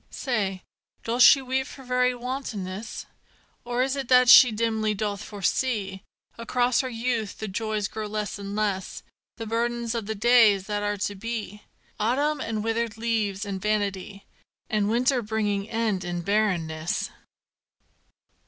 [0.09, 0.63] Say,
[1.03, 3.05] doth she weep for very wantonness?
[3.63, 6.01] Or is it that she dimly doth foresee
[6.39, 9.03] Across her youth the joys grow less and less
[9.37, 11.61] The burden of the days that are to be:
[11.99, 14.25] Autumn and withered leaves and vanity,
[14.71, 17.11] And winter bringing end in barrenness.